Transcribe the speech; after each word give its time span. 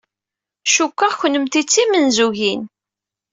Cikkeɣ 0.73 1.13
kennemti 1.19 1.61
d 1.65 1.67
timenzugin. 1.73 2.61